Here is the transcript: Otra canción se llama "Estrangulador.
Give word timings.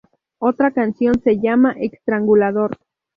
Otra 0.39 0.71
canción 0.71 1.21
se 1.23 1.37
llama 1.39 1.73
"Estrangulador. 1.77 2.79